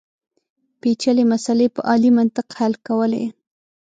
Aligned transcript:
پېچلې 0.79 1.23
مسلې 1.31 1.67
په 1.75 1.81
عالي 1.89 2.11
منطق 2.17 2.47
حل 2.59 2.73
کولې. 2.87 3.25